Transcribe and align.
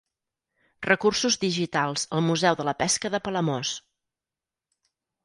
Recursos 0.85 1.35
digitals 1.43 2.05
al 2.19 2.23
Museu 2.29 2.57
de 2.63 2.65
la 2.71 2.73
Pesca 2.79 3.13
de 3.17 3.21
Palamós. 3.29 3.75